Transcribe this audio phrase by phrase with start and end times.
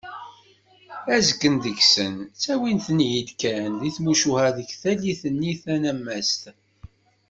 [1.15, 6.43] Azgen deg-sen ttawin-ten-id kan d timucuha deg tallit-nni tanammast.